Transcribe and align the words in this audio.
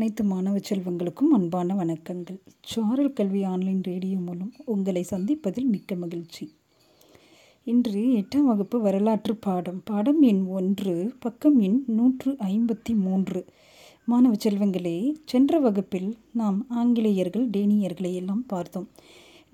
அனைத்து 0.00 0.24
மாணவ 0.24 0.58
செல்வங்களுக்கும் 0.58 1.30
அன்பான 1.32 1.74
வணக்கங்கள். 1.74 2.40
சாரல் 2.60 3.12
கல்வி 3.12 3.42
ஆன்லைன் 3.42 3.82
ரேடியோ 3.82 4.18
மூலம் 4.18 4.52
உங்களை 4.64 5.04
சந்திப்பதில் 5.10 5.64
மிக்க 5.64 5.94
மகிழ்ச்சி. 5.94 6.54
இன்று 7.64 8.00
எட்டாம் 8.00 8.44
வகுப்பு 8.44 8.80
வரலாற்று 8.80 9.36
பாடம். 9.36 9.82
பாடம் 9.84 10.22
எண் 10.22 10.44
ஒன்று 10.44 11.12
பக்கம் 11.18 11.60
எண் 11.60 11.84
நூற்று 11.86 12.32
ஐம்பத்தி 12.32 12.94
மூன்று. 12.94 13.44
மாணவ 14.04 14.34
செல்வங்களே 14.34 15.14
சென்ற 15.24 15.58
வகுப்பில் 15.58 16.16
நாம் 16.32 16.66
ஆங்கிலேயர்கள் 16.68 17.48
டேனியர்களை 17.48 18.14
எல்லாம் 18.14 18.46
பார்த்தோம். 18.46 18.88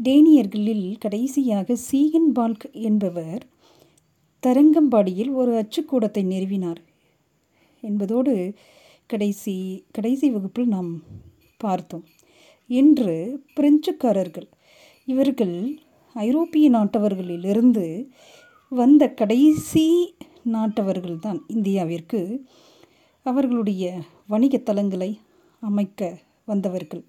டேனியர்களில் 0.02 0.96
கடைசியாக 0.98 1.76
சீகன் 1.76 2.32
பால்க் 2.34 2.72
என்பவர் 2.72 3.42
தரங்கம்பாடியில் 4.46 5.32
ஒரு 5.32 5.64
அச்சுக்கூடத்தை 5.64 6.24
நிறுவினார். 6.24 6.82
என்பதோடு 7.80 8.54
கடைசி 9.06 9.84
கடைசி 9.92 10.30
வகுப்பில் 10.30 10.68
நாம் 10.68 11.02
பார்த்தோம். 11.56 12.04
இன்று 12.66 13.42
பிரெஞ்சுக்காரர்கள் 13.56 14.48
இவர்கள் 15.04 15.78
ஐரோப்பிய 16.12 16.70
நாட்டவர்களிலிருந்து 16.70 18.08
வந்த 18.68 19.08
கடைசி 19.08 20.14
நாட்டவர்கள் 20.42 21.18
தான் 21.18 21.40
இந்தியாவிற்கு. 21.48 22.20
அவர்களுடைய 23.22 23.84
வணிக 24.26 24.56
தலங்களை 24.58 25.10
அமைக்க 25.60 26.18
வந்தவர்கள். 26.44 27.04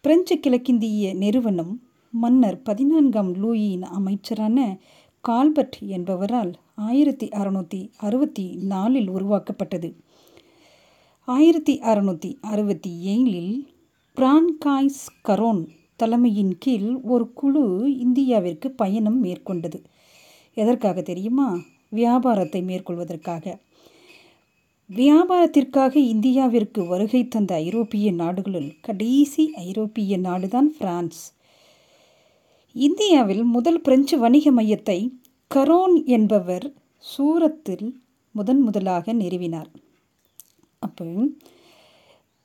பிரெஞ்சு 0.00 0.40
கிழக்கிந்திய 0.40 1.14
நிறுவனம் 1.14 1.72
மன்னர் 2.10 2.62
பதினான்காம் 2.62 3.32
லூயின் 3.34 3.82
அமைச்சரான 3.98 4.78
கால்பர்ட் 5.20 5.76
என்பவரால் 5.86 6.52
ஆயிரத்தி 6.74 7.28
அறுநூற்றி 7.28 7.80
அறுபத்தி 7.96 8.46
நாலில் 8.72 9.08
உருவாக்கப்பட்டது. 9.08 9.94
ஆயிரத்தி 11.24 11.78
அறுநூற்றி 11.78 12.36
அறுபத்தி 12.40 12.90
ஏழில் 13.06 13.66
பிரான்காய்ஸ் 14.16 15.02
கரோன் 15.28 15.68
தலைமையின் 15.96 16.58
கீழ் 16.58 17.00
ஒரு 17.02 17.32
குழு 17.32 17.88
இந்தியாவிற்கு 17.88 18.68
பயணம் 18.68 19.24
மேற்கொண்டது. 19.24 19.84
எதற்காக 20.54 21.02
தெரியுமா? 21.02 21.58
வியாபாரத்தை 21.88 22.62
மேற்கொள்வதற்காக. 22.62 23.58
வியாபாரத்திற்காக 24.90 25.94
இந்தியாவிற்கு 26.00 26.86
வருகை 26.86 27.28
தந்த 27.28 27.54
ஐரோப்பிய 27.54 28.12
நாடுகளுள் 28.12 28.74
கடைசி 28.80 29.52
ஐரோப்பிய 29.54 30.18
நாடுதான் 30.18 30.68
பிரான்ஸ். 30.78 31.36
இந்தியாவில் 32.72 33.42
முதல் 33.42 33.80
பிரெஞ்சு 33.80 34.18
வணிக 34.18 34.50
மையத்தை 34.50 35.12
கரோன் 35.54 36.04
என்பவர் 36.04 36.72
சூரத்தில் 36.98 38.00
முதன் 38.32 38.60
முதலாக 38.60 39.12
நிறுவினார். 39.12 39.70
அப்போ 40.82 41.06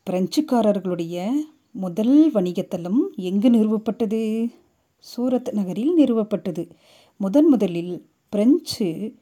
பிரெஞ்சுக்காரர்களுடைய 0.10 1.32
முதல் 1.72 2.32
வணிகத்தலம் 2.34 3.00
எங்கு 3.16 3.50
நிறுவப்பட்டது? 3.50 4.50
சூரத் 5.00 5.52
நகரில் 5.52 5.98
நிறுவப்பட்டது. 5.98 6.70
முதன் 7.18 7.48
முதலில் 7.48 8.06
பிரெஞ்சு 8.30 9.14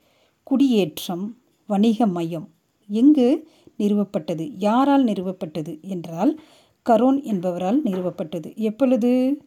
குடியேற்றம் 0.43 1.37
வணிக 1.67 2.07
மையம் 2.07 2.49
எங்கு 2.87 3.47
நிறுவப்பட்டது? 3.79 4.51
யாரால் 4.57 5.05
நிறுவப்பட்டது 5.05 5.81
என்றால் 5.81 6.39
கரோன் 6.89 7.23
என்பவரால் 7.23 7.83
நிறுவப்பட்டது. 7.83 8.55
எப்பொழுது? 8.55 9.41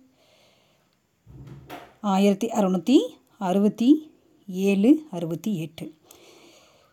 ஆயிரத்தி 2.00 2.46
அறுநூற்றி 2.46 2.98
அறுபத்தி 3.38 4.10
ஏழு 4.46 5.02
அறுபத்தி 5.10 5.58
எட்டு. 5.58 5.92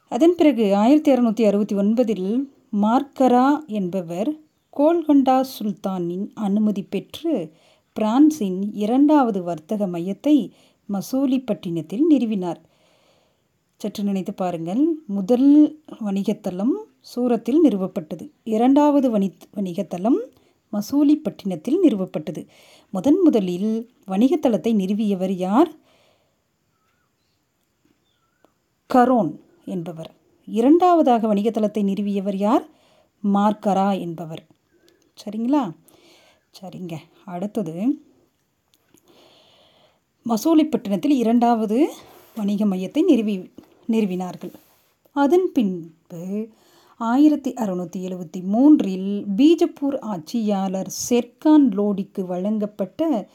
அதன் 0.09 0.35
பிறகு 0.35 0.75
ஆயிரத்தி 0.75 1.11
அறுநூற்றி 1.11 1.45
அறுபத்தி 1.45 1.75
ஒன்பதில் 1.75 2.51
மார்க்கரா 2.81 3.65
என்பவர் 3.65 4.29
கோல்கொண்டா 4.77 5.45
சுல்தானின் 5.59 6.29
அனுமதி 6.33 6.83
பெற்று 6.83 7.51
பிரான்சின் 7.93 8.69
இரண்டாவது 8.73 9.43
வர்த்தக 9.43 9.87
மையத்தை 9.87 10.51
மசூலிப்பட்டினத்தில் 10.89 12.01
நிறுவினார். 12.09 12.57
சற்று 13.77 14.03
நினைத்து 14.03 14.33
பாருங்கள் 14.33 14.83
முதல் 15.07 15.83
வணிகத்தலம் 16.05 16.73
சூரத்தில் 16.99 17.61
நிறுவப்பட்டது. 17.63 18.29
இரண்டாவது 18.43 19.09
வணி 19.09 19.33
வணிகத்தலம் 19.55 20.19
மசூலிப்பட்டினத்தில் 20.73 21.79
நிறுவப்பட்டது. 21.83 22.47
முதன் 22.91 23.21
முதலில் 23.23 23.95
வணிகத்தலத்தை 24.07 24.73
நிறுவியவர் 24.73 25.31
யார்? 25.31 25.71
கரோன் 28.89 29.39
என்பவர். 29.65 30.11
இரண்டாவதாக 30.45 31.33
வணிகத்தலத்தை 31.33 31.83
நிறுவியவர் 31.83 32.35
யார்? 32.35 32.67
மார்க்கரா 33.33 33.99
என்பவர். 33.99 34.43
சரிங்களா? 35.17 35.71
சரிங்க. 36.61 36.93
அடுத்தது 37.25 38.01
மசூலிப்பட்டினத்தில் 40.29 41.09
இரண்டாவது 41.09 41.93
வணிக 42.35 42.65
மையத்தை 42.65 43.03
நிறுவி 43.03 43.51
நிறுவினார்கள். 43.91 44.53
அதன் 45.11 45.51
பின்பு 45.53 46.47
ஆயிரத்தி 46.97 47.53
அறுநூற்றி 47.53 47.97
எழுபத்தி 47.97 48.43
மூன்றில் 48.43 49.25
பீஜப்பூர் 49.37 49.99
ஆட்சியாளர் 49.99 50.89
செர்கான் 50.89 51.69
லோடிக்கு 51.69 52.25
வழங்கப்பட்ட 52.25 53.29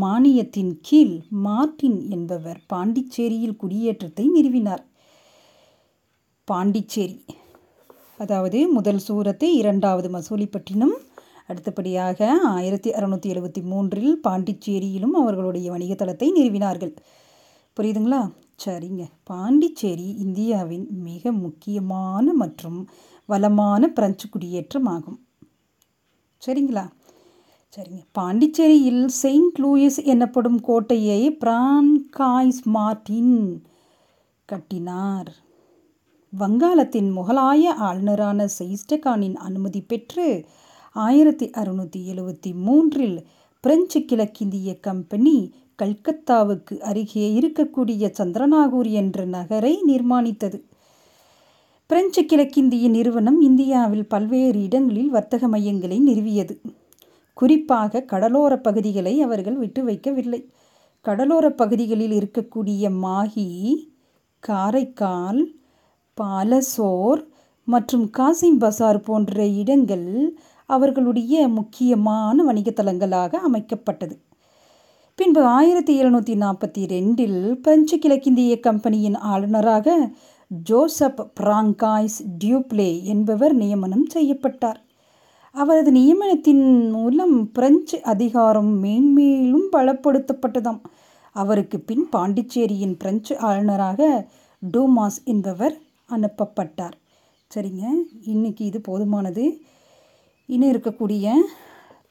மானியத்தின் 0.00 0.78
கீழ் 0.82 1.20
மார்டின் 1.28 2.10
என்பவர் 2.10 2.60
பாண்டிச்சேரியில் 2.66 3.56
குடியேற்றத்தை 3.56 4.28
நிறுவினார். 4.28 4.84
பாண்டிச்சேரி. 6.44 7.24
அதாவது 8.18 8.68
முதல் 8.68 8.98
சூரத்தை 8.98 9.54
இரண்டாவது 9.54 10.08
மசூலிப்பட்டினம் 10.08 10.94
அடுத்தபடியாக 11.46 12.40
ஆயிரத்தி 12.42 12.90
அறுநூற்றி 12.90 13.28
எழுபத்தி 13.32 13.62
மூன்றில் 13.62 14.20
பாண்டிச்சேரியிலும் 14.28 15.14
அவர்களுடைய 15.20 15.72
வணிகத்தலத்தை 15.72 16.28
நிறுவினார்கள். 16.36 16.96
புரியுதுங்களா? 17.76 18.30
சரிங்க. 18.64 19.04
பாண்டிச்சேரி 19.24 20.16
இந்தியாவின் 20.16 20.86
மிக 20.90 21.32
முக்கியமான 21.32 22.32
மற்றும் 22.32 22.88
வளமான 23.26 23.88
பிரெஞ்சு 23.88 24.28
குடியேற்றம் 24.28 24.86
ஆகும் 24.86 25.18
சரிங்களா? 26.46 26.84
சரிங்க. 27.76 28.02
பாண்டிச்சேரியில் 28.12 29.06
செயின்ட் 29.06 29.58
லூயிஸ் 29.58 30.04
எனப்படும் 30.04 30.60
கோட்டையை 30.60 31.36
பிரான்காய்ஸ் 31.44 32.62
மார்டின் 32.64 33.64
கட்டினார். 34.44 35.32
வங்காளத்தின் 36.38 37.10
முகலாய 37.16 37.62
ஆளுநரான 37.78 38.48
செயிஸ்டகானின் 38.58 39.34
அனுமதி 39.34 39.80
பெற்று 39.80 40.44
ஆயிரத்தி 40.92 41.50
அறுநூற்றி 41.50 41.96
எழுபத்தி 41.96 42.54
மூன்றில் 42.54 43.26
பிரெஞ்சு 43.60 44.00
கிழக்கிந்திய 44.00 44.80
கம்பெனி 44.80 45.54
கல்கத்தாவுக்கு 45.82 46.78
அருகே 46.78 47.38
இருக்கக்கூடிய 47.38 48.10
சந்திரநாகூர் 48.18 48.90
என்ற 48.90 49.24
நகரை 49.24 49.82
நிர்மாணித்தது. 49.86 50.60
பிரெஞ்சு 51.86 52.24
கிழக்கிந்திய 52.24 52.88
நிறுவனம் 52.88 53.40
இந்தியாவில் 53.40 54.06
பல்வேறு 54.06 54.62
இடங்களில் 54.62 55.10
வர்த்தக 55.10 55.48
மையங்களை 55.48 55.98
நிறுவியது. 56.00 56.60
குறிப்பாக 57.32 58.00
கடலோர 58.00 58.56
பகுதிகளை 58.58 59.20
அவர்கள் 59.20 59.54
விட்டு 59.54 59.84
வைக்கவில்லை. 59.84 60.50
கடலோர 61.00 61.50
பகுதிகளில் 61.50 62.14
இருக்கக்கூடிய 62.18 62.90
மாஹி 63.02 63.74
காரைக்கால் 64.38 65.54
பாலசோர் 66.20 67.26
மற்றும் 67.64 68.10
காசிம் 68.18 68.58
பசார் 68.60 68.98
போன்ற 68.98 69.46
இடங்கள் 69.46 70.36
அவர்களுடைய 70.66 71.48
முக்கியமான 71.48 72.52
வணிகத்தலங்களாக 72.52 73.38
அமைக்கப்பட்டது. 73.52 74.16
பின்பு 75.14 75.42
ஆயிரத்தி 75.42 76.02
எழுநூற்றி 76.02 76.36
நாற்பத்தி 76.36 76.78
ரெண்டில் 76.78 77.52
பிரெஞ்சு 77.52 77.98
கிழக்கிந்திய 77.98 78.60
கம்பெனியின் 78.60 79.14
ஆளுநராக 79.14 80.10
ஜோசப் 80.46 81.30
பிராங்காய்ஸ் 81.40 82.18
டியூப்ளே 82.44 83.02
என்பவர் 83.02 83.54
நியமனம் 83.54 84.06
செய்யப்பட்டார். 84.06 84.82
அவரது 85.52 85.92
நியமனத்தின் 85.92 86.90
மூலம் 86.90 87.52
பிரெஞ்சு 87.52 88.02
அதிகாரம் 88.02 88.84
மேன்மேலும் 88.84 89.68
பலப்படுத்தப்பட்டதாம். 89.72 90.80
அவருக்கு 91.32 91.80
பின் 91.80 92.06
பாண்டிச்சேரியின் 92.16 92.96
பிரெஞ்சு 92.98 93.38
ஆளுநராக 93.38 94.30
டூமாஸ் 94.72 95.24
என்பவர் 95.24 95.78
அனுப்பப்பட்டார். 96.08 96.92
சரிங்க. 97.54 97.82
இன்றைக்கி 98.24 98.60
இது 98.60 98.80
போதுமானது. 98.88 99.58
இன்னும் 100.46 100.72
இருக்கக்கூடிய 100.72 101.32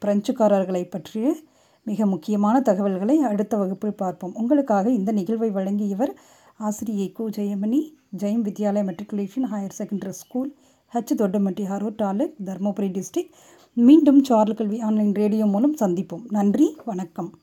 பிரெஞ்சுக்காரர்களை 0.06 0.90
பற்றிய 0.90 1.36
மிக 1.84 2.06
முக்கியமான 2.06 2.62
தகவல்களை 2.62 3.20
அடுத்த 3.20 3.58
வகுப்பில் 3.58 3.96
பார்ப்போம். 3.96 4.36
உங்களுக்காக 4.36 4.92
இந்த 4.92 5.12
நிகழ்வை 5.12 5.52
வழங்கியவர் 5.52 6.20
ஆசிரியை 6.58 7.14
கு. 7.20 7.22
Jayamani 7.22 7.94
Jayam 8.18 8.44
Vidyalaya 8.44 8.86
matriculation 8.90 9.46
higher 9.52 9.76
secondary 9.78 10.10
school 10.10 10.56
H 10.94 11.16
Thottamatti 11.18 11.66
Harur 11.66 11.96
taluk 11.96 12.36
Dharmapuri 12.46 12.90
district 12.98 13.32
மீண்டும் 13.74 14.24
சார்ல் 14.24 14.54
கல்வி 14.54 14.80
ஆன்லைன் 14.80 15.14
ரேடியோ 15.14 15.46
மூலம் 15.46 15.76
சந்திப்போம். 15.76 16.24
நன்றி 16.30 16.76
வணக்கம். 16.86 17.43